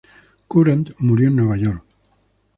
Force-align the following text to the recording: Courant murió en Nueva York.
Courant 0.55 0.81
murió 1.11 1.27
en 1.27 1.35
Nueva 1.35 1.57
York. 1.57 1.83